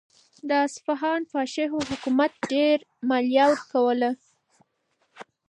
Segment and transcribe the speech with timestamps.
[0.49, 4.09] د اصفهان فاحشو حکومت ته ډېره مالیه ورکوله.